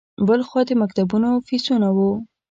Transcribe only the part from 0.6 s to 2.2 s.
د مکتبونو فیسونه وو.